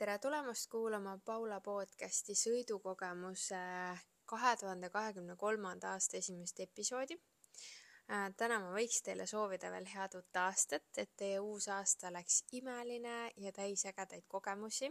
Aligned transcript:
tere 0.00 0.18
tulemast 0.18 0.70
kuulama 0.72 1.18
Paula 1.28 1.58
podcasti 1.60 2.32
sõidukogemuse 2.32 3.58
kahe 4.32 4.52
tuhande 4.56 4.88
kahekümne 4.94 5.34
kolmanda 5.36 5.90
aasta 5.92 6.16
esimest 6.16 6.62
episoodi. 6.64 7.18
Äh, 8.08 8.30
täna 8.40 8.56
ma 8.62 8.70
võiks 8.72 9.02
teile 9.04 9.26
soovida 9.28 9.68
veel 9.74 9.90
head 9.92 10.16
uut 10.16 10.40
aastat, 10.40 10.88
et 11.04 11.12
teie 11.20 11.42
uus 11.44 11.68
aasta 11.68 12.08
oleks 12.08 12.38
imeline 12.62 13.18
ja 13.44 13.52
täis 13.52 13.84
ägedaid 13.92 14.24
kogemusi. 14.36 14.88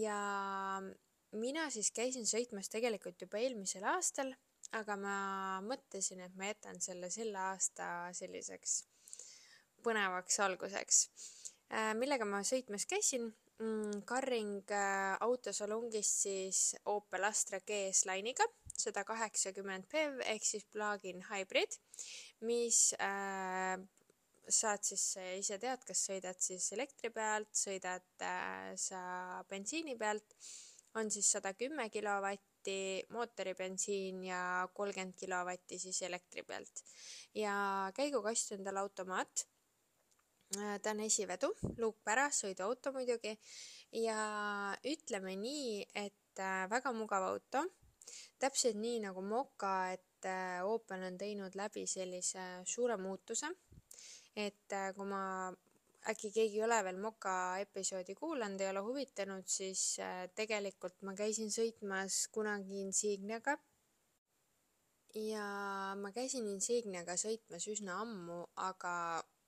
ja 0.00 0.18
mina 1.46 1.70
siis 1.70 1.92
käisin 1.94 2.26
sõitmas 2.26 2.66
tegelikult 2.74 3.22
juba 3.22 3.38
eelmisel 3.38 3.86
aastal, 3.94 4.34
aga 4.82 4.98
ma 4.98 5.16
mõtlesin, 5.62 6.26
et 6.26 6.34
ma 6.34 6.50
jätan 6.50 6.82
selle 6.82 7.14
selle 7.20 7.38
aasta 7.38 8.10
selliseks 8.12 8.80
põnevaks 9.86 10.42
alguseks. 10.50 11.08
Äh, 11.70 11.94
millega 11.94 12.26
ma 12.26 12.42
sõitmas 12.42 12.90
käisin 12.90 13.30
mm, 13.58 14.02
Carring 14.08 14.62
äh, 14.70 15.16
autosalongist 15.20 16.22
siis 16.26 16.60
Opel 16.92 17.24
Astra 17.28 17.60
GS-Line'iga, 17.60 18.46
sada 18.76 19.04
kaheksakümmend 19.08 19.88
PEV 19.92 20.22
ehk 20.34 20.44
siis 20.44 20.66
plug-in 20.72 21.24
hybrid, 21.30 21.78
mis 22.48 22.92
äh, 23.00 23.76
saad 24.46 24.84
siis 24.86 25.06
ise 25.40 25.58
tead, 25.62 25.82
kas 25.86 26.04
sõidad 26.08 26.38
siis 26.42 26.68
elektri 26.76 27.10
pealt, 27.10 27.50
sõidad 27.56 28.06
äh, 28.22 28.74
sa 28.78 29.42
bensiini 29.50 29.96
pealt, 29.98 30.36
on 30.96 31.10
siis 31.12 31.28
sada 31.36 31.52
kümme 31.52 31.90
kilovatti 31.92 33.02
mootoribensiin 33.12 34.22
ja 34.26 34.40
kolmkümmend 34.74 35.18
kilovatti 35.18 35.78
siis 35.78 36.00
elektri 36.02 36.42
pealt. 36.42 36.82
ja 37.34 37.92
käigukast 37.94 38.56
on 38.56 38.64
tal 38.64 38.80
automaat 38.80 39.44
Äh, 39.44 39.55
ta 40.54 40.90
on 40.90 41.00
esivedu, 41.02 41.50
luuk 41.80 41.98
päras, 42.06 42.42
sõiduauto 42.44 42.92
muidugi. 42.94 43.34
Ja 43.96 44.18
ütleme 44.86 45.36
nii, 45.40 45.82
et 45.94 46.42
äh, 46.42 46.64
väga 46.70 46.92
mugav 46.94 47.26
auto, 47.26 47.64
täpselt 48.38 48.78
nii 48.78 49.00
nagu 49.06 49.22
Moka, 49.22 49.92
et 49.96 50.28
äh, 50.28 50.62
Opel 50.66 51.06
on 51.08 51.18
teinud 51.18 51.56
läbi 51.58 51.86
sellise 51.90 52.46
suure 52.66 52.98
muutuse, 53.00 53.50
et 54.36 54.74
kui 54.96 55.06
ma 55.08 55.52
äkki 56.06 56.30
keegi 56.30 56.60
ei 56.60 56.64
ole 56.66 56.82
veel 56.84 56.98
Moka 57.02 57.58
episoodi 57.62 58.14
kuulanud, 58.14 58.60
ei 58.60 58.70
ole 58.70 58.82
huvitanud, 58.86 59.46
siis 59.50 59.96
tegelikult 60.38 61.00
ma 61.02 61.16
käisin 61.18 61.50
sõitmas 61.50 62.26
kunagi 62.34 62.84
Insigniaga. 62.84 63.56
Ja 65.16 65.46
ma 65.96 66.12
käisin 66.12 66.46
Insigniaga 66.52 67.16
sõitmas 67.16 67.64
üsna 67.72 67.96
ammu, 68.04 68.42
aga 68.60 68.92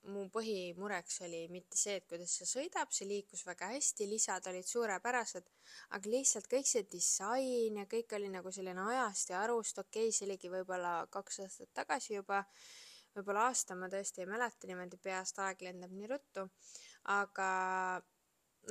mu 0.07 0.25
põhimureks 0.33 1.21
oli 1.27 1.41
mitte 1.53 1.77
see, 1.77 1.99
et 1.99 2.07
kuidas 2.09 2.33
see 2.39 2.47
sõidab, 2.49 2.93
see 2.95 3.09
liikus 3.09 3.45
väga 3.47 3.71
hästi, 3.75 4.07
lisad 4.09 4.47
olid 4.51 4.67
suurepärased, 4.67 5.49
aga 5.97 6.13
lihtsalt 6.13 6.49
kõik 6.51 6.69
see 6.71 6.85
disain 6.91 7.81
ja 7.83 7.87
kõik 7.91 8.15
oli 8.17 8.31
nagu 8.33 8.53
selline 8.55 8.85
ajast 8.95 9.33
ja 9.35 9.43
arust, 9.43 9.81
okei 9.83 10.09
okay,, 10.09 10.15
see 10.15 10.29
oligi 10.29 10.53
võib-olla 10.53 10.93
kaks 11.11 11.41
aastat 11.45 11.73
tagasi 11.81 12.15
juba, 12.15 12.45
võib-olla 13.17 13.49
aasta, 13.49 13.77
ma 13.77 13.91
tõesti 13.93 14.23
ei 14.23 14.31
mäleta 14.31 14.71
niimoodi 14.71 15.01
peast, 15.03 15.43
aeg 15.43 15.67
lendab 15.67 15.93
nii 15.93 16.13
ruttu, 16.15 16.47
aga 17.19 17.51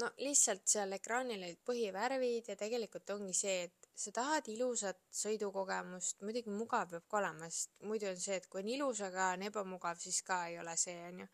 no 0.02 0.10
lihtsalt 0.24 0.66
seal 0.70 0.96
ekraanil 0.98 1.44
olid 1.44 1.62
põhivärvid 1.68 2.54
ja 2.54 2.58
tegelikult 2.60 3.16
ongi 3.18 3.36
see, 3.36 3.68
et 3.68 3.87
sa 3.98 4.14
tahad 4.14 4.48
ilusat 4.54 5.00
sõidukogemust, 5.22 6.22
muidugi 6.22 6.54
mugav 6.54 6.92
peab 6.92 7.08
ka 7.10 7.18
olema, 7.22 7.50
sest 7.50 7.74
muidu 7.90 8.12
on 8.12 8.20
see, 8.22 8.38
et 8.38 8.46
kui 8.52 8.62
on 8.62 8.70
ilus, 8.76 9.02
aga 9.08 9.32
on 9.34 9.46
ebamugav, 9.48 9.98
siis 10.02 10.22
ka 10.28 10.44
ei 10.52 10.60
ole 10.62 10.76
see, 10.78 10.98
on 11.10 11.24
ju. 11.24 11.28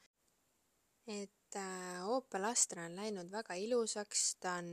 et 1.13 1.57
äh, 1.59 2.05
Opel 2.07 2.47
Astra 2.47 2.85
on 2.87 2.95
läinud 2.95 3.31
väga 3.31 3.57
ilusaks, 3.59 4.23
ta 4.39 4.55
on, 4.61 4.69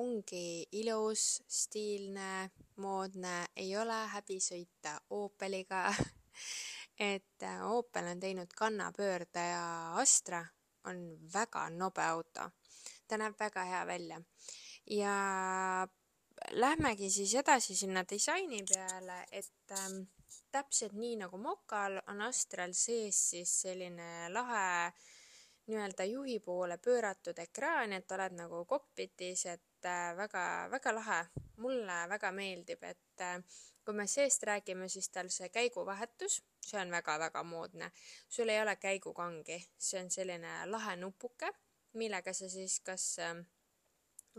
ongi 0.00 0.64
ilus, 0.80 1.26
stiilne, 1.60 2.48
moodne, 2.80 3.36
ei 3.56 3.76
ole 3.76 4.00
häbi 4.14 4.40
sõita 4.40 4.96
Opeliga 5.18 5.84
et 7.12 7.42
äh, 7.42 7.60
Opel 7.68 8.14
on 8.14 8.20
teinud 8.20 8.56
kannapöörde 8.56 9.44
ja 9.52 9.94
Astra 10.00 10.40
on 10.88 11.04
väga 11.32 11.68
nobe 11.70 12.02
auto. 12.02 12.50
ta 13.08 13.16
näeb 13.18 13.34
väga 13.38 13.64
hea 13.66 13.86
välja 13.86 14.20
ja 14.86 15.14
lähmegi 16.50 17.10
siis 17.10 17.34
edasi 17.34 17.76
sinna 17.76 18.04
disaini 18.10 18.64
peale, 18.68 19.24
et 19.32 19.76
ähm, 19.78 20.02
täpselt 20.52 20.92
nii 20.92 21.16
nagu 21.20 21.38
Mokal 21.38 22.00
on 22.06 22.22
Astral 22.22 22.72
sees 22.72 23.30
siis 23.30 23.60
selline 23.62 24.28
lahe 24.32 24.92
nii-öelda 25.70 26.04
juhi 26.04 26.40
poole 26.40 26.78
pööratud 26.78 27.38
ekraan, 27.38 27.92
et 27.92 28.12
oled 28.12 28.34
nagu 28.34 28.64
kokpitis, 28.64 29.46
et 29.46 29.86
äh, 29.86 30.16
väga, 30.16 30.44
väga 30.70 30.94
lahe. 30.94 31.20
mulle 31.60 31.96
väga 32.08 32.30
meeldib, 32.32 32.82
et 32.82 33.20
äh, 33.20 33.42
kui 33.84 33.94
me 33.94 34.06
seest 34.06 34.42
räägime, 34.48 34.88
siis 34.88 35.10
tal 35.12 35.28
see 35.28 35.48
käiguvahetus, 35.52 36.40
see 36.64 36.80
on 36.80 36.90
väga-väga 36.90 37.42
moodne. 37.44 37.90
sul 38.28 38.48
ei 38.48 38.62
ole 38.62 38.76
käigukangi, 38.76 39.58
see 39.78 40.02
on 40.02 40.10
selline 40.10 40.66
lahe 40.66 40.96
nupuke, 40.96 41.52
millega 41.92 42.32
sa 42.32 42.48
siis 42.48 42.80
kas 42.80 43.18
äh, 43.18 43.44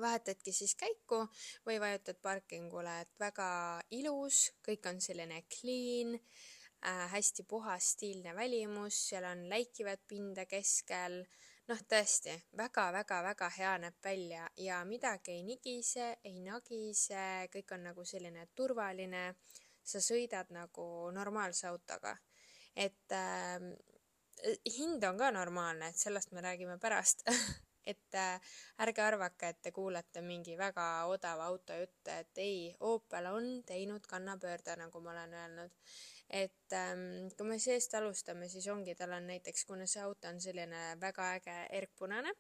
vahetadki 0.02 0.54
siis 0.56 0.76
käiku 0.80 1.22
või 1.68 1.80
vajutad 1.82 2.20
parkingule, 2.22 3.02
et 3.04 3.14
väga 3.20 3.50
ilus, 3.98 4.50
kõik 4.66 4.90
on 4.90 5.02
selline 5.02 5.44
clean 5.52 6.16
äh,, 6.16 7.06
hästi 7.14 7.46
puhas, 7.50 7.94
stiilne 7.96 8.36
välimus, 8.36 9.00
seal 9.10 9.28
on 9.30 9.48
läikivat 9.50 10.04
pinda 10.08 10.46
keskel, 10.50 11.22
noh, 11.70 11.84
tõesti 11.94 12.34
väga-väga-väga 12.58 13.50
hea 13.58 13.78
näeb 13.86 14.00
välja 14.04 14.48
ja 14.58 14.82
midagi 14.86 15.38
ei 15.38 15.44
nigise, 15.48 16.16
ei 16.24 16.42
nagise, 16.44 17.48
kõik 17.54 17.76
on 17.78 17.88
nagu 17.92 18.06
selline 18.06 18.48
turvaline, 18.56 19.26
sa 19.84 20.02
sõidad 20.04 20.52
nagu 20.54 20.86
normaalse 21.14 21.68
autoga. 21.68 22.18
et 22.76 23.12
äh, 23.12 23.60
hind 24.78 25.04
on 25.04 25.18
ka 25.18 25.32
normaalne, 25.32 25.90
et 25.90 25.98
sellest 25.98 26.32
me 26.32 26.42
räägime 26.42 26.78
pärast 26.80 27.26
et 27.86 28.16
äh, 28.16 28.54
ärge 28.86 29.02
arvake, 29.02 29.50
et 29.50 29.62
te 29.62 29.72
kuulete 29.74 30.22
mingi 30.22 30.56
väga 30.58 30.86
odava 31.10 31.48
auto 31.50 31.76
jutte, 31.78 32.20
et 32.20 32.42
ei, 32.44 32.72
Opel 32.80 33.28
on 33.32 33.50
teinud 33.68 34.06
kannapöörde, 34.08 34.76
nagu 34.84 35.02
ma 35.02 35.12
olen 35.12 35.34
öelnud. 35.34 35.72
et 36.32 36.74
ähm, 36.74 37.28
kui 37.36 37.48
me 37.48 37.58
seest 37.60 37.94
alustame, 38.00 38.48
siis 38.48 38.68
ongi, 38.72 38.94
tal 38.96 39.12
on 39.12 39.26
näiteks, 39.28 39.66
kuna 39.68 39.84
see 39.86 40.00
auto 40.00 40.30
on 40.30 40.40
selline 40.40 40.96
väga 41.02 41.26
äge 41.36 41.56
erkpunane, 41.80 42.32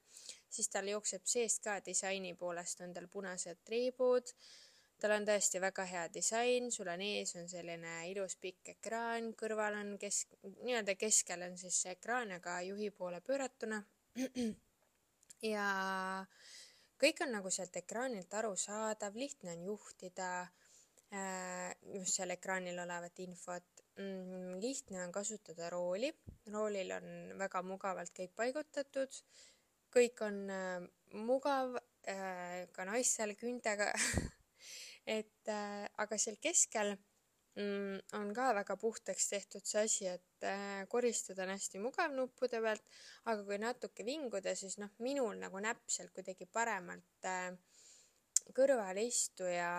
siis 0.47 0.69
tal 0.72 0.88
jookseb 0.88 1.25
seest 1.28 1.63
ka 1.66 1.80
disaini 1.85 2.31
poolest 2.40 2.85
on 2.85 2.94
tal 2.94 3.09
punased 3.12 3.59
triibud, 3.68 4.31
tal 5.01 5.18
on 5.18 5.28
tõesti 5.28 5.59
väga 5.59 5.85
hea 5.91 6.07
disain, 6.13 6.72
sul 6.72 6.88
on 6.94 7.03
ees 7.03 7.35
on 7.35 7.51
selline 7.51 7.96
ilus 8.13 8.38
pikk 8.40 8.78
ekraan, 8.78 9.34
kõrval 9.35 9.81
on 9.81 9.96
kesk, 10.00 10.40
nii-öelda 10.63 10.96
keskel 10.96 11.50
on 11.50 11.57
siis 11.59 11.84
see 11.84 11.96
ekraan, 11.97 12.31
aga 12.38 12.62
juhi 12.69 12.94
poole 12.96 13.19
pööratuna 13.25 13.84
ja 15.46 15.68
kõik 17.02 17.22
on 17.25 17.31
nagu 17.35 17.52
sealt 17.53 17.75
ekraanilt 17.81 18.34
arusaadav, 18.34 19.16
lihtne 19.18 19.56
on 19.56 19.63
juhtida 19.72 20.31
äh, 20.41 21.72
just 21.97 22.19
seal 22.19 22.34
ekraanil 22.38 22.79
olevat 22.85 23.24
infot. 23.25 23.68
Mm,. 24.00 24.62
lihtne 24.63 25.01
on 25.03 25.12
kasutada 25.12 25.68
rooli, 25.69 26.07
roolil 26.53 26.94
on 26.96 27.07
väga 27.38 27.59
mugavalt 27.62 28.13
kõik 28.16 28.31
paigutatud, 28.40 29.18
kõik 29.91 30.24
on 30.24 30.38
äh, 30.50 30.85
mugav 31.28 31.75
äh,, 32.07 32.69
ka 32.72 32.85
naistel 32.88 33.35
küüntega 33.35 33.91
et 35.19 35.51
aga 35.51 36.18
seal 36.22 36.40
keskel 36.41 36.96
on 37.57 38.29
ka 38.34 38.53
väga 38.56 38.78
puhtaks 38.79 39.28
tehtud 39.29 39.66
see 39.67 39.84
asi, 39.84 40.07
et 40.07 40.45
äh, 40.47 40.88
koristada 40.88 41.44
on 41.44 41.51
hästi 41.51 41.81
mugav 41.84 42.13
nuppude 42.16 42.62
pealt, 42.63 42.85
aga 43.25 43.44
kui 43.44 43.57
natuke 43.59 44.06
vinguda, 44.07 44.56
siis 44.56 44.78
noh, 44.79 44.94
minul 45.03 45.35
nagu 45.41 45.59
näpp 45.59 45.84
sealt 45.91 46.13
kuidagi 46.16 46.47
paremalt 46.47 47.28
äh, 47.28 47.51
kõrvale 48.56 49.03
istuja 49.03 49.71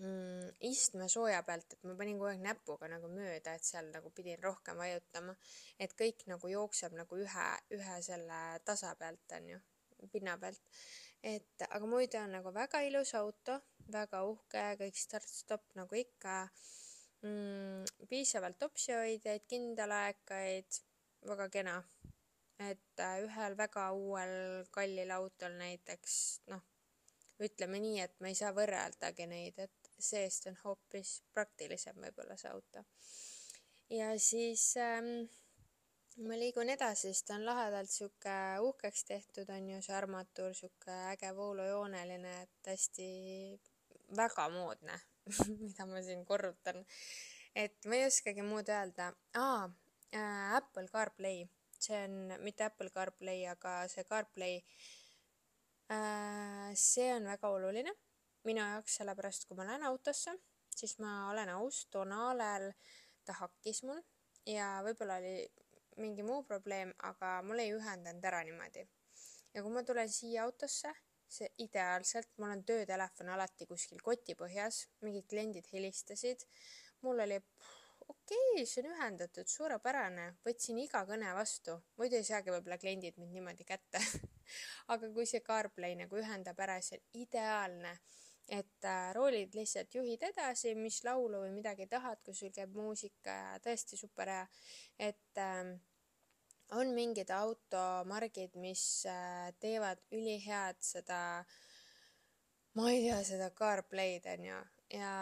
mm, 0.00 0.56
istmesooja 0.70 1.42
pealt, 1.46 1.76
et 1.76 1.84
ma 1.88 1.96
panin 1.98 2.18
kogu 2.18 2.30
aeg 2.32 2.42
näpuga 2.44 2.88
nagu 2.90 3.10
mööda, 3.12 3.54
et 3.54 3.66
seal 3.66 3.90
nagu 3.92 4.12
pidin 4.16 4.40
rohkem 4.42 4.80
vajutama, 4.80 5.36
et 5.78 5.92
kõik 5.98 6.24
nagu 6.30 6.52
jookseb 6.52 6.96
nagu 6.96 7.20
ühe, 7.20 7.50
ühe 7.76 8.00
selle 8.06 8.40
tasa 8.64 8.94
pealt, 9.00 9.26
on 9.36 9.52
ju, 9.54 9.60
pinna 10.12 10.38
pealt. 10.40 10.62
Et 11.20 11.66
aga 11.68 11.84
muidu 11.84 12.16
on 12.16 12.32
nagu 12.38 12.52
väga 12.56 12.80
ilus 12.88 13.12
auto, 13.18 13.58
väga 13.92 14.22
uhke, 14.28 14.64
kõik 14.80 14.98
start-stopp 14.98 15.74
nagu 15.78 15.98
ikka 15.98 16.36
mm,. 17.22 18.06
piisavalt 18.10 18.62
optsiohoidjaid, 18.68 19.46
kindalaekaid, 19.50 20.80
väga 21.30 21.48
kena. 21.48 21.76
et 22.60 23.00
äh, 23.00 23.22
ühel 23.24 23.56
väga 23.56 23.86
uuel 23.96 24.66
kallil 24.70 25.10
autol 25.16 25.54
näiteks 25.56 26.14
noh, 26.52 26.60
ütleme 27.40 27.80
nii, 27.80 28.00
et 28.04 28.18
ma 28.20 28.28
ei 28.28 28.36
saa 28.36 28.52
võrreldagi 28.52 29.26
neid, 29.30 29.62
et 29.64 29.92
seest 29.96 30.48
on 30.50 30.58
hoopis 30.64 31.20
praktilisem 31.32 31.96
võib-olla 32.04 32.36
see 32.36 32.50
auto. 32.52 32.84
ja 33.96 34.12
siis 34.20 34.74
ähm, 34.76 35.24
ma 36.28 36.36
liigun 36.36 36.68
edasi, 36.74 37.08
siis 37.08 37.22
ta 37.24 37.36
on 37.38 37.46
lahedalt 37.48 37.90
sihuke 37.90 38.36
uhkeks 38.66 39.04
tehtud, 39.08 39.50
on 39.56 39.68
ju, 39.74 39.80
see 39.84 39.96
armatuur, 39.96 40.54
sihuke 40.56 40.96
äge 41.14 41.32
voolujooneline, 41.36 42.34
et 42.44 42.72
hästi 42.72 43.08
väga 44.16 44.48
moodne 44.52 44.98
mida 45.62 45.86
ma 45.86 46.02
siin 46.02 46.24
korrutan. 46.24 46.84
et 47.54 47.76
ma 47.86 47.98
ei 47.98 48.06
oskagi 48.06 48.42
muud 48.42 48.68
öelda. 48.68 49.12
aa 49.34 49.64
äh,, 50.14 50.54
Apple 50.56 50.88
CarPlay, 50.88 51.46
see 51.78 52.04
on 52.04 52.36
mitte 52.44 52.64
Apple 52.64 52.90
CarPlay, 52.90 53.46
aga 53.46 53.88
see 53.88 54.04
CarPlay 54.04 54.60
äh,. 55.90 56.70
see 56.74 57.10
on 57.14 57.28
väga 57.32 57.48
oluline 57.48 57.94
minu 58.48 58.64
jaoks, 58.64 58.96
sellepärast 59.00 59.46
kui 59.48 59.56
ma 59.58 59.66
lähen 59.68 59.84
autosse, 59.84 60.32
siis 60.76 60.96
ma 60.98 61.30
olen 61.30 61.50
aus, 61.58 61.86
Donalel 61.92 62.70
ta 63.24 63.36
hakkis 63.36 63.82
mul 63.84 64.00
ja 64.48 64.78
võib-olla 64.84 65.18
oli 65.20 65.34
mingi 66.00 66.24
muu 66.24 66.42
probleem, 66.48 66.94
aga 67.04 67.40
mul 67.44 67.60
ei 67.60 67.74
ühendanud 67.76 68.24
ära 68.24 68.40
niimoodi. 68.46 68.86
ja 69.54 69.62
kui 69.62 69.72
ma 69.74 69.82
tulen 69.84 70.08
siia 70.08 70.44
autosse, 70.46 70.92
see 71.30 71.50
ideaalselt, 71.64 72.30
mul 72.38 72.54
on 72.56 72.64
töötelefon 72.66 73.30
alati 73.34 73.68
kuskil 73.70 74.00
koti 74.04 74.36
põhjas, 74.38 74.84
mingid 75.06 75.28
kliendid 75.30 75.68
helistasid, 75.72 76.46
mul 77.06 77.22
oli 77.26 77.38
okei 78.10 78.54
okay,, 78.54 78.66
see 78.66 78.82
on 78.82 78.90
ühendatud, 78.94 79.50
suurepärane, 79.50 80.26
võtsin 80.46 80.80
iga 80.82 81.04
kõne 81.08 81.34
vastu, 81.36 81.76
muidu 82.00 82.18
ei 82.18 82.26
saagi 82.26 82.52
võib-olla 82.54 82.80
kliendid 82.82 83.20
mind 83.20 83.36
niimoodi 83.38 83.66
kätte 83.68 84.02
aga 84.94 85.12
kui 85.14 85.28
see 85.28 85.44
CarPlay 85.46 85.94
nagu 86.00 86.18
ühendab 86.18 86.58
ära, 86.66 86.80
see 86.82 86.98
on 86.98 87.22
ideaalne 87.26 87.94
et 88.50 88.84
äh, 88.84 89.12
roolid 89.14 89.54
lihtsalt 89.54 89.94
juhid 89.94 90.24
edasi, 90.26 90.74
mis 90.74 90.98
laulu 91.06 91.44
või 91.44 91.52
midagi 91.54 91.86
tahad, 91.90 92.18
kui 92.26 92.34
sul 92.34 92.50
käib 92.54 92.74
muusika 92.74 93.36
ja 93.36 93.60
tõesti 93.62 93.98
super 94.00 94.32
hea. 94.32 94.46
et 94.98 95.38
äh, 95.38 95.70
on 96.78 96.92
mingid 96.94 97.30
automargid, 97.34 98.54
mis 98.60 98.82
äh, 99.10 99.50
teevad 99.62 100.02
ülihead 100.14 100.78
seda, 100.84 101.20
ma 102.78 102.90
ei 102.92 103.04
tea, 103.06 103.20
seda 103.26 103.50
CarPlay'd 103.56 104.28
onju. 104.34 104.58
Ja 104.94 105.12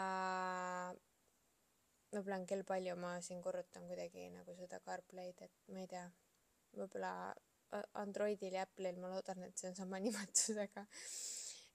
võib-olla 2.13 2.39
on 2.39 2.47
kell 2.49 2.65
palju, 2.67 2.95
ma 3.01 3.17
siin 3.25 3.41
korrutan 3.45 3.85
kuidagi 3.89 4.29
nagu 4.33 4.55
seda 4.57 4.81
CarPlay'd, 4.85 5.45
et 5.45 5.73
ma 5.73 5.83
ei 5.83 5.89
tea, 5.91 6.07
võib-olla 6.77 7.13
Androidil 8.01 8.55
ja 8.57 8.65
Apple'il 8.65 8.97
ma 9.01 9.11
loodan, 9.13 9.43
et 9.45 9.57
see 9.57 9.69
on 9.69 9.77
sama 9.77 9.99
nimetusega. 10.05 10.85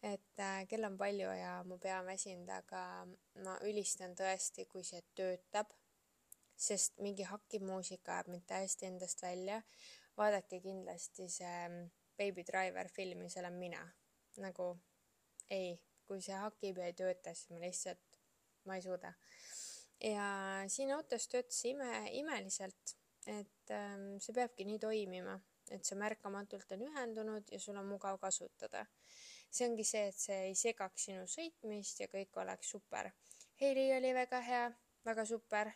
Et 0.04 0.42
äh, 0.42 0.66
kell 0.68 0.84
on 0.84 0.98
palju 1.00 1.30
ja 1.32 1.62
mu 1.64 1.78
pea 1.80 2.02
on 2.02 2.10
väsinud, 2.10 2.50
aga 2.52 2.82
ma 3.46 3.54
ülistan 3.64 4.12
tõesti, 4.18 4.66
kui 4.68 4.84
see 4.84 5.00
töötab, 5.16 5.72
sest 6.56 6.98
mingi 7.02 7.26
hakkiv 7.28 7.64
muusika 7.66 8.16
ajab 8.16 8.30
mind 8.32 8.46
täiesti 8.46 8.86
endast 8.86 9.22
välja. 9.22 9.62
vaadake 10.16 10.60
kindlasti 10.62 11.28
see 11.28 11.68
mm, 11.68 11.90
Baby 12.18 12.44
Driver 12.46 12.88
filmi, 12.88 13.30
seal 13.30 13.48
on 13.50 13.58
mina. 13.58 13.82
nagu 14.36 14.76
ei, 15.50 15.74
kui 16.06 16.22
see 16.22 16.36
hakib 16.38 16.78
ja 16.78 16.86
ei 16.90 16.96
tööta, 16.98 17.34
siis 17.34 17.50
ma 17.50 17.60
lihtsalt, 17.62 18.20
ma 18.64 18.76
ei 18.76 18.82
suuda. 18.82 19.12
ja 20.00 20.28
siin 20.68 20.92
autos 20.94 21.28
töötas 21.28 21.64
ime, 21.64 21.90
imeliselt, 22.12 22.96
et 23.26 23.70
ähm, 23.70 24.14
see 24.18 24.34
peabki 24.34 24.66
nii 24.68 24.78
toimima, 24.78 25.38
et 25.70 25.84
see 25.84 25.98
märkamatult 25.98 26.72
on 26.76 26.86
ühendunud 26.88 27.50
ja 27.50 27.60
sul 27.60 27.78
on 27.80 27.88
mugav 27.88 28.18
kasutada 28.20 28.86
see 29.54 29.68
ongi 29.68 29.84
see, 29.86 30.08
et 30.10 30.18
see 30.18 30.40
ei 30.48 30.54
segaks 30.58 31.06
sinu 31.08 31.26
sõitmist 31.30 32.00
ja 32.02 32.08
kõik 32.10 32.42
oleks 32.42 32.72
super. 32.74 33.10
heli 33.60 33.86
oli 33.94 34.10
väga 34.14 34.40
hea, 34.42 34.64
väga 35.06 35.24
super. 35.28 35.70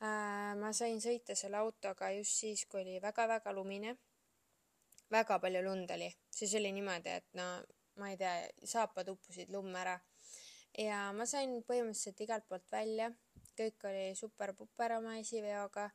Ma 0.00 0.70
sain 0.72 1.00
sõita 1.00 1.34
selle 1.36 1.58
autoga 1.60 2.08
just 2.16 2.40
siis, 2.40 2.64
kui 2.66 2.80
oli 2.80 3.00
väga-väga 3.02 3.52
lumine. 3.52 3.96
väga 5.10 5.38
palju 5.42 5.62
lund 5.62 5.90
oli, 5.90 6.08
siis 6.30 6.54
oli 6.54 6.70
niimoodi, 6.72 7.10
et 7.10 7.26
no 7.34 7.46
ma 7.98 8.10
ei 8.12 8.16
tea, 8.16 8.34
saapad 8.64 9.08
uppusid 9.12 9.50
lumme 9.52 9.78
ära. 9.80 9.98
ja 10.78 11.10
ma 11.12 11.26
sain 11.26 11.58
põhimõtteliselt 11.66 12.20
igalt 12.24 12.46
poolt 12.48 12.70
välja, 12.72 13.10
kõik 13.58 13.84
oli 13.90 14.04
super-puper 14.16 14.96
oma 14.96 15.16
esiveoga 15.18 15.90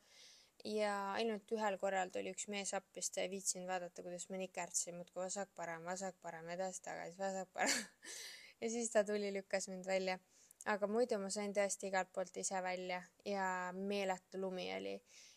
ja 0.65 0.93
ainult 1.13 1.51
ühel 1.55 1.77
korral 1.81 2.11
tuli 2.13 2.33
üks 2.35 2.47
mees 2.51 2.73
appi, 2.77 3.01
sest 3.01 3.15
ta 3.15 3.23
ei 3.23 3.31
viitsinud 3.31 3.69
vaadata, 3.69 4.03
kuidas 4.05 4.27
ma 4.29 4.39
nikerdasin 4.41 4.97
muudkui 4.99 5.23
vasak-parem, 5.23 5.85
vasak-parem, 5.87 6.49
edasi-tagasi, 6.57 7.17
vasak-parem 7.19 7.83
ja 8.61 8.69
siis 8.69 8.91
ta 8.91 9.03
tuli, 9.07 9.33
lükkas 9.33 9.69
mind 9.71 9.87
välja. 9.87 10.19
Aga 10.65 10.87
muidu 10.89 11.19
ma 11.21 11.29
sain 11.33 11.53
tõesti 11.53 11.89
igalt 11.91 12.11
poolt 12.13 12.37
ise 12.41 12.61
välja 12.63 13.01
ja 13.25 13.47
meeletu 13.73 14.41
lumi 14.41 14.65
oli. 14.77 14.95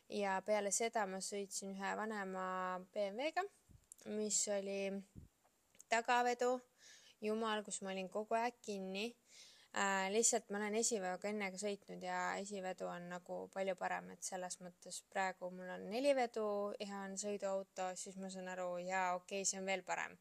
ja 0.08 0.38
peale 0.44 0.70
seda 0.72 1.04
ma 1.06 1.20
sõitsin 1.20 1.74
ühe 1.74 1.90
vanema 1.96 2.44
BMW-ga, 2.94 3.44
mis 4.16 4.38
oli 4.48 4.88
tagavedu, 5.92 6.54
jumal, 7.20 7.60
kus 7.64 7.82
ma 7.82 7.92
olin 7.92 8.08
kogu 8.08 8.38
aeg 8.38 8.56
kinni 8.64 9.04
äh,. 9.76 10.08
lihtsalt 10.14 10.48
ma 10.48 10.62
olen 10.62 10.78
esiveoga 10.80 11.28
enne 11.28 11.50
ka 11.52 11.60
sõitnud 11.60 12.08
ja 12.08 12.20
esivedu 12.40 12.88
on 12.88 13.10
nagu 13.12 13.40
palju 13.52 13.76
parem, 13.76 14.08
et 14.14 14.24
selles 14.24 14.56
mõttes 14.64 15.02
praegu 15.12 15.50
mul 15.52 15.68
on 15.76 15.84
nelivedu 15.92 16.46
ja 16.80 17.04
on 17.04 17.18
sõiduauto, 17.20 17.90
siis 18.00 18.16
ma 18.16 18.32
saan 18.32 18.48
aru, 18.54 18.70
jaa, 18.86 19.12
okei 19.20 19.42
okay,, 19.42 19.50
see 19.50 19.60
on 19.60 19.68
veel 19.68 19.84
parem. 19.84 20.16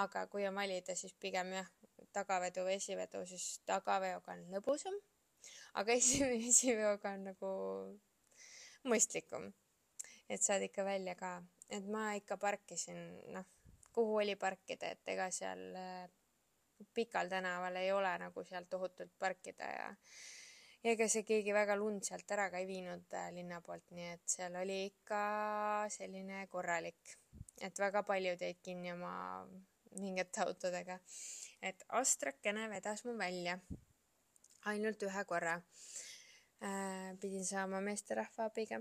aga 0.00 0.26
kui 0.32 0.48
on 0.48 0.56
valida, 0.56 0.96
siis 0.96 1.12
pigem 1.20 1.52
jah, 1.52 1.68
tagavedu 2.18 2.66
või 2.66 2.76
esivedu, 2.78 3.24
siis 3.30 3.60
tagaveoga 3.68 4.34
on 4.34 4.44
lõbusam. 4.54 4.98
aga 5.80 5.94
esi, 5.94 6.22
esiveoga 6.52 7.14
on 7.16 7.24
nagu 7.32 7.52
mõistlikum. 8.88 9.52
et 10.28 10.42
saad 10.42 10.62
ikka 10.62 10.84
välja 10.84 11.14
ka, 11.16 11.38
et 11.70 11.86
ma 11.88 12.12
ikka 12.18 12.36
parkisin, 12.36 12.98
noh, 13.32 13.46
kuhu 13.92 14.18
oli 14.22 14.36
parkida, 14.36 14.92
et 14.94 15.14
ega 15.14 15.30
seal 15.34 15.62
äh, 15.76 16.08
Pikal 16.94 17.26
tänaval 17.28 17.76
ei 17.76 17.90
ole 17.92 18.10
nagu 18.22 18.44
seal 18.46 18.68
tohutult 18.70 19.10
parkida 19.18 19.66
ja 19.66 19.86
ja 20.84 20.92
ega 20.94 21.08
see 21.10 21.24
keegi 21.26 21.54
väga 21.54 21.74
lund 21.78 22.04
sealt 22.06 22.30
ära 22.34 22.46
ka 22.52 22.60
ei 22.62 22.68
viinud 22.68 23.16
äh, 23.18 23.30
linna 23.34 23.58
poolt, 23.64 23.88
nii 23.96 24.12
et 24.12 24.36
seal 24.36 24.54
oli 24.60 24.84
ikka 24.92 25.22
selline 25.90 26.44
korralik, 26.52 27.16
et 27.60 27.82
väga 27.82 28.04
paljud 28.06 28.46
jäid 28.46 28.62
kinni 28.62 28.92
oma 28.92 29.14
mingite 29.98 30.44
autodega. 30.44 30.98
Et 31.62 31.84
Astrakene 31.88 32.68
vedas 32.70 33.04
mu 33.04 33.16
välja 33.18 33.58
ainult 34.70 35.02
ühe 35.02 35.24
korra 35.24 35.56
äh,. 36.62 37.16
pidin 37.20 37.46
saama 37.46 37.80
meesterahva 37.80 38.48
abiga, 38.50 38.80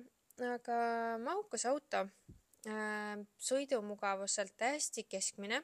aga 0.53 0.77
mahukas 1.23 1.65
auto 1.65 2.05
äh,, 2.67 3.17
sõidumugavuselt 3.49 4.57
täiesti 4.57 5.07
keskmine 5.09 5.63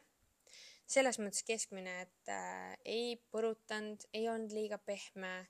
selles 0.93 1.17
mõttes 1.19 1.45
keskmine, 1.47 2.01
et 2.05 2.29
äh, 2.31 2.73
ei 2.85 3.15
põrutanud, 3.31 4.03
ei 4.13 4.27
olnud 4.29 4.51
liiga 4.53 4.77
pehme 4.77 5.47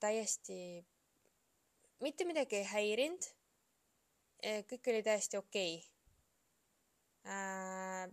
täiesti, 0.00 0.86
mitte 2.00 2.26
midagi 2.28 2.60
ei 2.60 2.68
häirinud. 2.72 3.26
Kõik 4.70 4.86
oli 4.92 5.02
täiesti 5.02 5.34
okei 5.34 5.80
okay. 7.24 8.12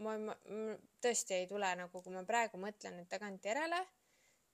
Äh,. 0.00 0.04
ma, 0.04 0.16
ma, 0.18 0.36
tõesti 1.04 1.36
ei 1.36 1.48
tule 1.50 1.70
nagu, 1.76 2.02
kui 2.02 2.14
ma 2.14 2.24
praegu 2.26 2.60
mõtlen 2.60 2.96
nüüd 2.98 3.10
tagantjärele, 3.12 3.80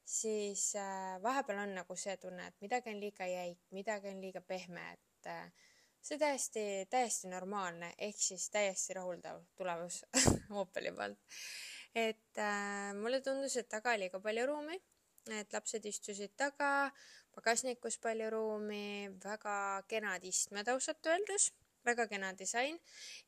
siis 0.06 0.74
äh, 0.76 1.22
vahepeal 1.22 1.64
on 1.64 1.74
nagu 1.80 1.96
see 1.98 2.16
tunne, 2.22 2.46
et 2.46 2.60
midagi 2.62 2.92
on 2.92 3.00
liiga 3.02 3.26
jäik, 3.26 3.62
midagi 3.74 4.12
on 4.12 4.20
liiga 4.22 4.42
pehme, 4.46 4.84
et 4.94 5.30
äh, 5.30 5.72
see 6.02 6.18
täiesti, 6.18 6.64
täiesti 6.90 7.30
normaalne, 7.32 7.92
ehk 7.98 8.18
siis 8.22 8.50
täiesti 8.54 8.94
rahuldav 8.98 9.42
tulemus 9.58 10.04
Opeli 10.62 10.92
poolt. 10.94 11.18
et 11.94 12.38
äh, 12.38 12.92
mulle 12.94 13.20
tundus, 13.20 13.56
et 13.56 13.68
taga 13.68 13.96
oli 13.98 14.10
ka 14.12 14.20
palju 14.22 14.46
ruumi, 14.46 14.78
et 15.34 15.52
lapsed 15.52 15.86
istusid 15.90 16.36
taga, 16.38 16.90
pagasnikus 17.34 17.98
palju 17.98 18.30
ruumi, 18.30 19.10
väga 19.24 19.82
kenad 19.90 20.24
istmed 20.24 20.68
ausalt 20.68 21.06
öeldes, 21.10 21.50
väga 21.86 22.06
kena 22.10 22.32
disain 22.38 22.78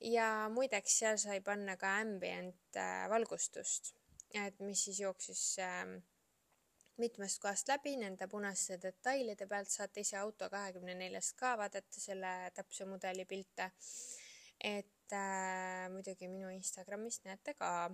ja 0.01 0.49
muideks 0.53 0.99
seal 1.01 1.19
sai 1.23 1.41
panna 1.41 1.77
ka 1.77 1.95
ambient 2.03 2.77
äh, 2.77 3.09
valgustust, 3.11 3.95
et 4.35 4.61
mis 4.61 4.85
siis 4.89 5.01
jooksis 5.05 5.43
äh, 5.63 5.99
mitmest 6.99 7.39
kohast 7.43 7.69
läbi, 7.71 7.95
nende 7.97 8.27
punaste 8.31 8.79
detailide 8.83 9.47
pealt 9.47 9.71
saate 9.71 10.03
ise 10.03 10.19
auto 10.19 10.49
kahekümne 10.51 10.97
neljast 10.99 11.37
ka 11.39 11.55
vaadata 11.61 12.03
selle 12.03 12.33
täpse 12.55 12.87
mudeli 12.91 13.25
pilte. 13.25 13.71
et 14.61 15.13
äh, 15.15 15.87
muidugi 15.95 16.29
minu 16.29 16.49
Instagramist 16.51 17.25
näete 17.25 17.55
ka 17.55 17.91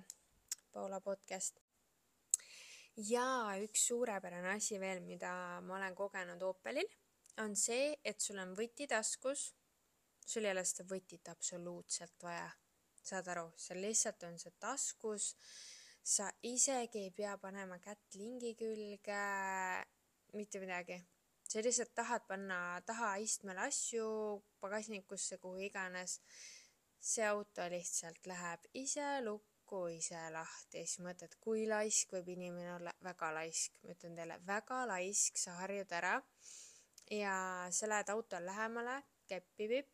Paula 0.73 1.01
podcast. 1.01 1.61
ja 2.97 3.27
üks 3.63 3.87
suurepärane 3.87 4.55
asi 4.57 4.81
veel, 4.81 5.03
mida 5.05 5.61
ma 5.61 5.77
olen 5.77 5.95
kogenud 5.95 6.43
Opelil, 6.43 6.89
on 7.39 7.57
see, 7.57 7.93
et 8.05 8.21
sul 8.21 8.39
on 8.39 8.55
võti 8.57 8.87
taskus. 8.91 9.53
Sul 10.25 10.45
ei 10.45 10.53
ole 10.55 10.65
seda 10.65 10.87
võtit 10.89 11.29
absoluutselt 11.31 12.23
vaja, 12.25 12.49
saad 13.05 13.29
aru, 13.35 13.49
seal 13.61 13.83
lihtsalt 13.85 14.27
on 14.29 14.39
see 14.41 14.55
taskus. 14.61 15.33
Sa 16.05 16.29
isegi 16.45 17.07
ei 17.07 17.13
pea 17.17 17.37
panema 17.41 17.79
kätt 17.81 18.17
lingi 18.21 18.53
külge, 18.61 19.21
mitte 20.37 20.61
midagi. 20.61 20.99
sa 21.49 21.63
lihtsalt 21.63 21.95
tahad 21.95 22.25
panna 22.29 22.81
taha 22.87 23.15
istmele 23.23 23.61
asju, 23.69 24.07
pagasnikusse, 24.61 25.39
kuhu 25.39 25.59
iganes. 25.69 26.21
see 27.01 27.25
auto 27.25 27.65
lihtsalt 27.69 28.27
läheb 28.27 28.63
ise 28.81 29.21
lukku, 29.21 29.87
ise 29.93 30.21
lahti. 30.33 30.79
Ja 30.79 30.87
siis 30.87 31.03
mõtled, 31.05 31.37
kui 31.41 31.67
laisk 31.69 32.13
võib 32.17 32.31
inimene 32.33 32.75
olla, 32.75 32.93
väga 33.05 33.29
laisk, 33.39 33.77
ma 33.83 33.93
ütlen 33.93 34.17
teile, 34.17 34.39
väga 34.47 34.87
laisk, 34.89 35.37
sa 35.37 35.59
harjud 35.61 35.93
ära. 35.93 36.15
Ja 37.13 37.35
sa 37.71 37.89
lähed 37.89 38.09
autole 38.09 38.47
lähemale, 38.47 39.03
keppi 39.29 39.69
vipp, 39.69 39.94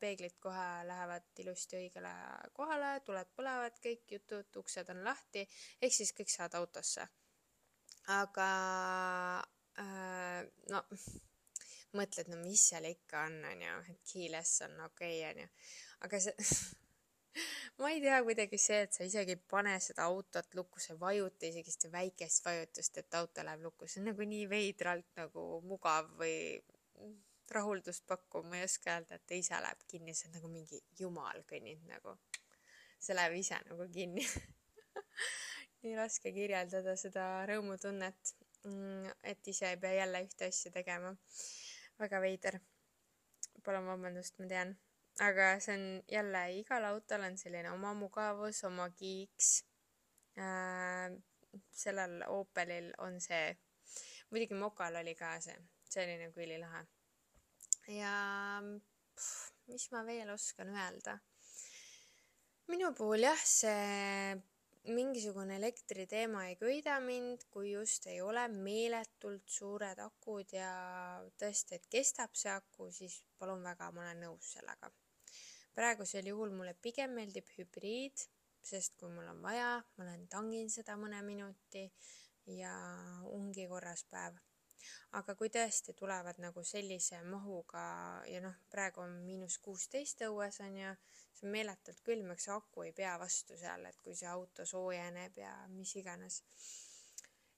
peeglid 0.00 0.38
kohe 0.40 0.68
lähevad 0.88 1.42
ilusti 1.44 1.76
õigele 1.76 2.12
kohale, 2.56 2.94
tuled 3.06 3.32
põlevad, 3.36 3.76
kõik 3.84 4.14
jutud, 4.16 4.48
uksed 4.62 4.88
on 4.94 5.02
lahti, 5.04 5.44
ehk 5.80 5.94
siis 5.94 6.14
kõik 6.16 6.32
saavad 6.32 6.60
autosse. 6.62 7.08
aga 8.10 8.48
äh, 9.78 10.42
no 10.70 10.82
mõtled, 11.98 12.30
no 12.32 12.38
mis 12.42 12.68
seal 12.70 12.88
ikka 12.88 13.26
on, 13.28 13.42
onju, 13.52 13.74
et 13.92 14.12
keyless 14.12 14.64
on 14.66 14.78
okei 14.88 15.18
okay,, 15.20 15.32
onju, 15.32 15.48
aga 16.06 16.20
see 16.24 16.34
ma 17.80 17.90
ei 17.92 18.00
tea, 18.04 18.20
kuidagi 18.26 18.58
see, 18.60 18.80
et 18.86 18.96
sa 18.96 19.06
isegi 19.08 19.36
ei 19.36 19.42
pane 19.54 19.74
seda 19.80 20.06
autot 20.08 20.56
lukku, 20.58 20.80
sa 20.82 20.94
ei 20.94 21.00
vajuta 21.00 21.48
isegi 21.48 21.74
seda 21.74 21.92
väikest 21.94 22.44
vajutust, 22.44 22.98
et 23.00 23.18
auto 23.20 23.44
läheb 23.46 23.68
lukku, 23.68 23.88
see 23.88 24.02
on 24.02 24.10
nagu 24.12 24.28
nii 24.34 24.48
veidralt 24.50 25.08
nagu 25.20 25.46
mugav 25.68 26.10
või 26.20 26.34
rahuldust 27.52 28.06
pakkuv, 28.06 28.46
ma 28.48 28.58
ei 28.58 28.66
oska 28.66 28.96
öelda, 28.96 29.18
et 29.18 29.36
ise 29.36 29.58
läheb 29.62 29.84
kinni, 29.90 30.14
see 30.14 30.28
on 30.28 30.36
nagu 30.38 30.50
mingi 30.52 30.80
jumal 30.98 31.44
kõnnib 31.48 31.84
nagu. 31.90 32.16
see 33.02 33.16
läheb 33.16 33.34
ise 33.34 33.58
nagu 33.66 33.86
kinni 33.92 34.22
nii 35.82 35.96
raske 35.98 36.30
kirjeldada 36.34 36.94
seda 36.98 37.24
rõõmutunnet, 37.50 38.34
mm, 38.68 39.10
et 39.32 39.50
ise 39.50 39.72
ei 39.72 39.80
pea 39.82 39.96
jälle 40.02 40.22
ühte 40.26 40.48
asja 40.52 40.70
tegema. 40.74 41.16
väga 41.98 42.20
veider. 42.20 42.60
palun 43.64 43.86
vabandust, 43.86 44.38
ma 44.38 44.46
tean. 44.46 44.76
aga 45.20 45.48
see 45.60 45.74
on 45.74 45.84
jälle, 46.08 46.44
igal 46.60 46.84
autol 46.84 47.26
on 47.26 47.36
selline 47.38 47.70
oma 47.70 47.92
mugavus, 47.94 48.64
oma 48.64 48.88
kiiks 48.90 49.64
äh,. 50.38 51.10
sellel 51.70 52.22
Opelil 52.28 52.92
on 52.98 53.20
see, 53.20 53.56
muidugi 54.30 54.54
Mokal 54.54 54.96
oli 54.96 55.14
ka 55.14 55.40
see, 55.40 55.58
see 55.84 56.04
oli 56.04 56.18
nagu 56.24 56.40
ülilahe 56.40 56.86
ja 57.90 58.14
pff, 59.16 59.52
mis 59.66 59.88
ma 59.90 60.04
veel 60.06 60.30
oskan 60.30 60.70
öelda? 60.74 61.18
minu 62.70 62.92
puhul 62.96 63.26
jah, 63.26 63.40
see 63.44 64.36
mingisugune 64.90 65.56
elektriteema 65.60 66.46
ei 66.48 66.56
köida 66.58 66.96
mind, 67.04 67.44
kui 67.50 67.72
just 67.72 68.06
ei 68.10 68.20
ole 68.20 68.46
meeletult 68.50 69.46
suured 69.46 69.98
akud 70.02 70.54
ja 70.56 70.70
tõesti, 71.38 71.78
et 71.78 71.86
kestab 71.90 72.34
see 72.38 72.50
aku, 72.50 72.88
siis 72.90 73.20
palun 73.38 73.62
väga, 73.62 73.90
ma 73.94 74.06
olen 74.06 74.24
nõus 74.26 74.54
sellega. 74.56 74.90
praegusel 75.74 76.26
juhul 76.28 76.50
mulle 76.52 76.74
pigem 76.74 77.14
meeldib 77.16 77.48
hübriid, 77.56 78.26
sest 78.62 78.96
kui 78.98 79.10
mul 79.10 79.28
on 79.30 79.42
vaja, 79.42 79.70
ma 79.96 80.08
lähen 80.08 80.26
tangin 80.28 80.70
seda 80.70 80.96
mõne 80.96 81.22
minuti 81.22 81.86
ja 82.58 82.74
ongi 83.30 83.68
korras 83.70 84.04
päev 84.10 84.38
aga 85.18 85.34
kui 85.38 85.50
tõesti 85.52 85.94
tulevad 85.98 86.38
nagu 86.42 86.64
sellise 86.66 87.20
mahuga 87.26 87.82
ja 88.30 88.40
noh, 88.44 88.56
praegu 88.72 89.02
on 89.04 89.18
miinus 89.26 89.58
kuusteist 89.64 90.24
õues 90.28 90.60
on 90.64 90.78
ju, 90.78 90.94
see 91.36 91.46
on 91.48 91.54
meeletult 91.56 92.02
külm, 92.06 92.32
eks 92.34 92.48
aku 92.54 92.86
ei 92.86 92.94
pea 92.96 93.14
vastu 93.20 93.58
seal, 93.58 93.86
et 93.88 94.00
kui 94.04 94.16
see 94.18 94.30
auto 94.30 94.66
soojeneb 94.68 95.38
ja 95.42 95.52
mis 95.72 95.94
iganes. 96.00 96.42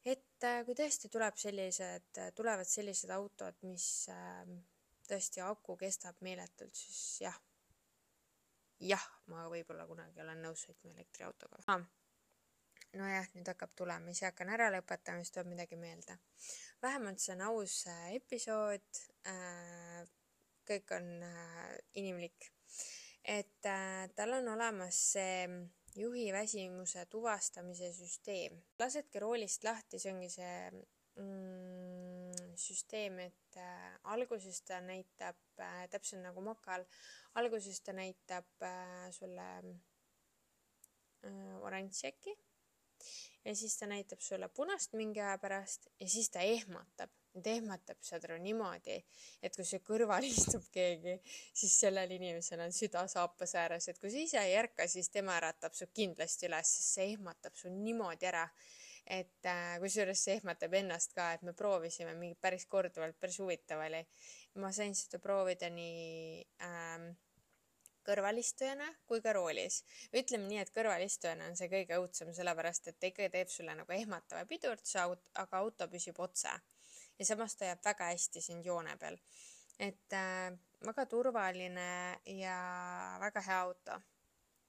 et 0.05 0.45
äh, 0.45 0.61
kui 0.67 0.77
tõesti 0.77 1.09
tuleb 1.09 1.37
sellised, 1.41 2.23
tulevad 2.37 2.69
sellised 2.69 3.11
autod, 3.11 3.59
mis 3.63 3.89
äh, 4.13 4.45
tõesti 5.09 5.41
aku 5.45 5.77
kestab 5.81 6.21
meeletult, 6.21 6.75
siis 6.77 7.21
jah, 7.25 7.43
jah, 8.81 9.11
ma 9.33 9.49
võib-olla 9.49 9.87
kunagi 9.87 10.21
olen 10.21 10.43
nõus 10.45 10.67
sõitma 10.69 10.93
elektriautoga 10.97 11.65
ah 11.67 11.85
nojah, 12.99 13.29
nüüd 13.35 13.49
hakkab 13.51 13.75
tulema, 13.79 14.13
ise 14.13 14.29
hakkan 14.29 14.51
ära 14.55 14.71
lõpetama, 14.75 15.23
siis 15.23 15.35
tuleb 15.35 15.51
midagi 15.53 15.79
meelde. 15.81 16.19
vähemalt 16.83 17.21
see 17.23 17.33
on 17.35 17.45
aus 17.49 17.85
äh, 17.91 18.15
episood 18.19 19.01
äh,. 19.31 20.05
kõik 20.69 20.93
on 20.97 21.09
äh, 21.23 21.79
inimlik. 22.01 22.51
et 23.25 23.65
tal 24.17 24.33
on 24.37 24.49
olemas 24.53 24.97
see 25.15 25.47
juhi 25.97 26.27
väsimuse 26.33 27.07
tuvastamise 27.07 27.93
süsteem. 27.93 28.61
lasedki 28.79 29.23
roolist 29.23 29.65
lahti, 29.65 29.99
see 29.99 30.13
ongi 30.13 30.29
see 30.29 30.55
mm, 31.23 32.55
süsteem, 32.61 33.19
et 33.27 33.59
alguses 34.13 34.61
ta 34.63 34.81
näitab 34.81 35.39
täpselt 35.91 36.23
nagu 36.23 36.43
mokal, 36.45 36.85
alguses 37.41 37.81
ta 37.81 37.93
näitab 37.97 38.67
sulle 39.17 39.49
oranži 41.65 42.11
äkki 42.11 42.35
ja 43.45 43.55
siis 43.57 43.77
ta 43.79 43.87
näitab 43.87 44.21
sulle 44.21 44.49
punast 44.49 44.95
mingi 44.99 45.21
aja 45.21 45.37
pärast 45.39 45.89
ja 46.01 46.09
siis 46.09 46.31
ta 46.31 46.41
ehmatab. 46.41 47.11
ta 47.43 47.51
ehmatab, 47.51 47.99
saad 48.07 48.25
aru, 48.29 48.37
niimoodi, 48.39 48.95
et 49.43 49.57
kui 49.59 49.65
su 49.67 49.81
kõrval 49.83 50.23
istub 50.29 50.69
keegi, 50.71 51.17
siis 51.51 51.73
sellel 51.81 52.13
inimesel 52.15 52.63
on 52.63 52.73
süda 52.73 53.03
saapas 53.11 53.57
ääres, 53.59 53.89
et 53.91 53.99
kui 53.99 54.13
sa 54.13 54.21
ise 54.23 54.39
ei 54.39 54.55
ärka, 54.61 54.87
siis 54.87 55.11
tema 55.11 55.35
äratab 55.41 55.75
su 55.75 55.89
kindlasti 55.91 56.47
üles, 56.47 56.71
sest 56.77 57.01
see 57.01 57.09
ehmatab 57.17 57.59
su 57.59 57.73
niimoodi 57.75 58.31
ära 58.31 58.47
et 59.07 59.45
äh, 59.45 59.77
kusjuures 59.83 60.23
see 60.27 60.39
ehmatab 60.39 60.79
ennast 60.79 61.13
ka, 61.17 61.33
et 61.37 61.43
me 61.45 61.53
proovisime 61.57 62.15
mingi 62.17 62.39
päris 62.41 62.65
korduvalt, 62.71 63.19
päris 63.21 63.39
huvitav 63.43 63.83
oli. 63.85 64.01
ma 64.63 64.71
sain 64.73 64.95
seda 64.95 65.19
proovida 65.19 65.69
nii 65.75 66.45
ähm, 66.63 67.11
kõrvalistujana 68.07 68.87
kui 69.09 69.23
ka 69.25 69.33
roolis. 69.37 69.83
ütleme 70.13 70.49
nii, 70.49 70.61
et 70.63 70.73
kõrvalistujana 70.75 71.49
on 71.51 71.57
see 71.57 71.71
kõige 71.73 71.99
õudsem, 72.01 72.33
sellepärast 72.37 72.89
et 72.89 72.99
ta 73.01 73.11
ikka 73.11 73.29
teeb 73.33 73.51
sulle 73.53 73.75
nagu 73.75 73.93
ehmatava 73.93 74.45
pidurduse, 74.51 75.01
aga 75.45 75.59
auto 75.59 75.89
püsib 75.89 76.21
otse. 76.21 76.53
ja 77.19 77.25
samas 77.25 77.57
ta 77.57 77.71
jääb 77.71 77.85
väga 77.85 78.11
hästi 78.13 78.41
sind 78.41 78.67
joone 78.67 78.97
peal. 78.97 79.19
et 79.79 80.13
äh, 80.13 80.53
väga 80.87 81.07
turvaline 81.07 82.21
ja 82.27 82.59
väga 83.21 83.41
hea 83.41 83.61
auto. 83.61 84.01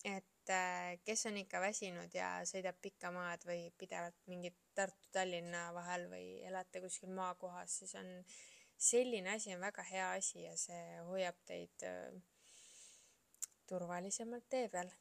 et 0.04 0.50
äh, 0.50 1.00
kes 1.06 1.26
on 1.26 1.38
ikka 1.38 1.62
väsinud 1.62 2.14
ja 2.14 2.42
sõidab 2.46 2.78
pikka 2.82 3.12
maad 3.12 3.46
või 3.46 3.72
pidevalt 3.78 4.22
mingit 4.28 4.58
Tartu-Tallinna 4.76 5.74
vahel 5.74 6.10
või 6.12 6.44
elate 6.44 6.82
kuskil 6.82 7.10
maakohas, 7.16 7.78
siis 7.80 7.96
on 7.96 8.10
selline 8.78 9.32
asi 9.32 9.54
on 9.56 9.62
väga 9.62 9.84
hea 9.84 10.12
asi 10.12 10.44
ja 10.44 10.56
see 10.60 11.02
hoiab 11.10 11.38
teid 11.48 11.86
äh, 11.88 12.12
turvalisemalt 13.70 14.48
tee 14.50 14.68
peal. 14.70 14.92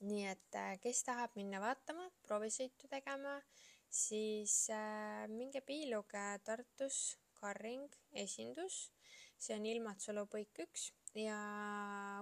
nii 0.00 0.22
et 0.30 0.56
äh, 0.56 0.78
kes 0.80 1.02
tahab 1.04 1.34
minna 1.36 1.58
vaatama, 1.60 2.06
proovisõitu 2.24 2.88
tegema, 2.88 3.34
siis 3.92 4.54
äh, 4.72 5.26
minge 5.28 5.60
piiluge 5.60 6.22
Tartus 6.44 7.18
Carring 7.36 7.92
esindus, 8.24 8.86
see 9.36 9.58
on 9.58 9.68
Ilmatsalu 9.68 10.24
põik 10.32 10.62
üks 10.64 10.88
ja 11.20 11.36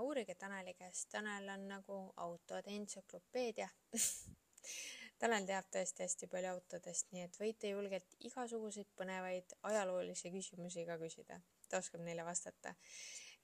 uurige 0.02 0.35
Taneli 0.35 0.75
käest, 0.75 1.07
Tanel 1.12 1.49
on 1.54 1.68
nagu 1.71 2.00
autode 2.26 2.75
entsüklopeedia 2.75 3.68
Tanel 5.18 5.47
teab 5.49 5.66
tõesti 5.75 6.04
hästi 6.04 6.28
palju 6.30 6.52
autodest, 6.52 7.09
nii 7.11 7.25
et 7.26 7.38
võite 7.40 7.73
julgelt 7.73 8.12
igasuguseid 8.28 8.90
põnevaid 8.99 9.54
ajaloolisi 9.66 10.30
küsimusi 10.30 10.85
ka 10.87 10.95
küsida, 11.00 11.40
ta 11.66 11.80
oskab 11.83 12.04
neile 12.07 12.26
vastata 12.26 12.75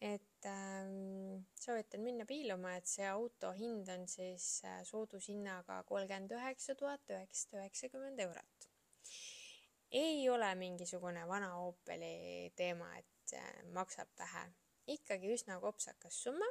et 0.00 0.46
ähm, 0.46 1.44
soovitan 1.56 2.02
minna 2.04 2.26
piiluma, 2.28 2.74
et 2.76 2.88
see 2.90 3.06
auto 3.08 3.52
hind 3.56 3.88
on 3.94 4.06
siis 4.10 4.46
äh, 4.66 4.82
soodushinnaga 4.84 5.82
kolmkümmend 5.88 6.34
üheksa 6.36 6.74
tuhat 6.78 7.10
üheksasada 7.10 7.62
üheksakümmend 7.62 8.20
eurot. 8.26 8.68
ei 9.90 10.28
ole 10.28 10.54
mingisugune 10.58 11.28
vana 11.28 11.54
Opeli 11.62 12.52
teema, 12.56 12.90
et 12.98 13.36
äh, 13.38 13.64
maksab 13.72 14.10
vähe, 14.18 14.44
ikkagi 14.98 15.32
üsna 15.36 15.60
kopsakas 15.60 16.22
summa, 16.26 16.50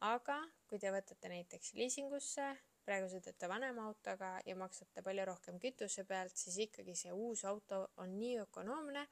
aga 0.00 0.40
kui 0.68 0.78
te 0.78 0.92
võtate 0.94 1.28
näiteks 1.28 1.74
liisingusse, 1.74 2.46
praegu 2.86 3.10
sõidate 3.12 3.48
vanema 3.50 3.84
autoga 3.90 4.38
ja 4.46 4.56
maksate 4.56 5.02
palju 5.04 5.26
rohkem 5.28 5.58
kütuse 5.60 6.06
pealt, 6.08 6.36
siis 6.36 6.56
ikkagi 6.66 6.94
see 6.96 7.12
uus 7.12 7.44
auto 7.44 7.88
on 8.02 8.16
nii 8.18 8.38
ökonoomne 8.46 9.04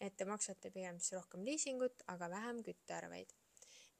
et 0.00 0.16
te 0.16 0.24
maksate 0.24 0.70
pigem 0.70 0.98
siis 0.98 1.18
rohkem 1.18 1.44
liisingut, 1.46 2.02
aga 2.06 2.30
vähem 2.30 2.62
küttearveid. 2.66 3.34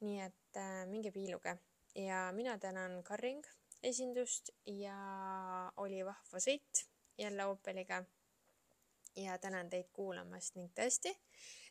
nii 0.01 0.19
et 0.21 0.57
äh, 0.59 0.83
minge 0.89 1.11
piiluge 1.11 1.55
ja 1.95 2.31
mina 2.35 2.57
tänan 2.59 3.03
Carring 3.03 3.45
esindust 3.83 4.51
ja 4.65 4.97
oli 5.77 6.01
vahva 6.05 6.41
sõit 6.41 6.85
jälle 7.17 7.45
Opeliga. 7.45 8.03
ja 9.15 9.37
tänan 9.37 9.69
teid 9.69 9.87
kuulamast 9.95 10.55
ning 10.55 10.73
tõesti, 10.75 11.13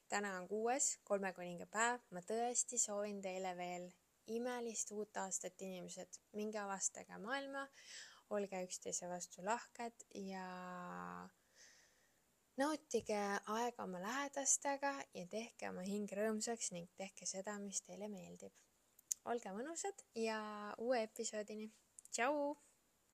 täna 0.08 0.38
on 0.38 0.48
kuues 0.48 0.98
kolmekuningapäev, 1.04 2.00
ma 2.10 2.22
tõesti 2.24 2.78
soovin 2.80 3.20
teile 3.22 3.52
veel 3.56 3.90
imelist 4.32 4.90
uut 4.96 5.16
aastat, 5.20 5.60
inimesed, 5.60 6.20
minge 6.32 6.58
avastage 6.58 7.18
maailma, 7.20 7.66
olge 8.30 8.62
üksteise 8.64 9.08
vastu 9.10 9.44
lahked 9.44 10.06
ja 10.30 10.46
nautige 12.60 13.20
aega 13.56 13.84
oma 13.84 14.00
lähedastega 14.02 14.92
ja 15.14 15.24
tehke 15.30 15.70
oma 15.70 15.82
hing 15.86 16.10
rõõmsaks 16.18 16.70
ning 16.74 16.90
tehke 16.98 17.26
seda, 17.26 17.56
mis 17.58 17.82
teile 17.82 18.08
meeldib. 18.08 18.52
olge 19.24 19.50
mõnusad 19.56 20.04
ja 20.14 20.38
uue 20.78 21.02
episoodini. 21.02 21.70
tšau. 22.10 22.54